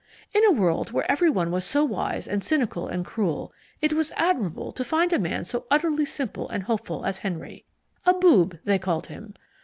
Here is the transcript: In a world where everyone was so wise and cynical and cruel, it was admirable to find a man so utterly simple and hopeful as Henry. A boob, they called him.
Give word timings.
In 0.33 0.43
a 0.47 0.51
world 0.51 0.89
where 0.91 1.05
everyone 1.11 1.51
was 1.51 1.63
so 1.63 1.85
wise 1.85 2.27
and 2.27 2.43
cynical 2.43 2.87
and 2.87 3.05
cruel, 3.05 3.53
it 3.81 3.93
was 3.93 4.11
admirable 4.15 4.71
to 4.71 4.83
find 4.83 5.13
a 5.13 5.19
man 5.19 5.45
so 5.45 5.67
utterly 5.69 6.05
simple 6.05 6.49
and 6.49 6.63
hopeful 6.63 7.05
as 7.05 7.19
Henry. 7.19 7.65
A 8.07 8.15
boob, 8.15 8.57
they 8.65 8.79
called 8.79 9.05
him. 9.05 9.35